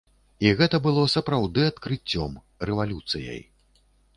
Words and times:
І 0.45 0.53
гэта 0.61 0.79
было 0.87 1.03
сапраўды 1.15 1.67
адкрыццём, 1.73 2.31
рэвалюцыяй. 2.71 3.41